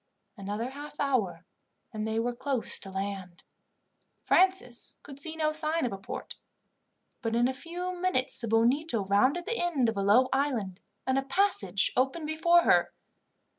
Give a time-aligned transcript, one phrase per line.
[0.35, 1.45] Another half hour
[1.93, 3.43] and they were close to land.
[4.23, 6.37] Francis could see no sign of a port,
[7.21, 11.19] but in a few minutes the Bonito rounded the end of a low island, and
[11.19, 12.91] a passage opened before her.